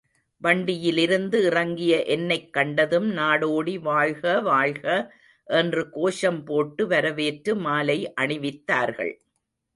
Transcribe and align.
வண்டியிலிருந்து 0.41 1.43
இறங்கிய 1.43 2.03
என்னைக் 2.05 2.53
கண்டதும், 2.53 3.17
நாடோடி 3.17 3.79
வாழ்க 3.79 4.41
வாழ்க 4.41 5.13
என்று 5.47 5.89
கோஷம் 5.89 6.43
போட்டு 6.43 6.87
வரவேற்று 6.87 7.55
மாலை 7.55 8.13
அணிவித்தார்கள். 8.21 9.13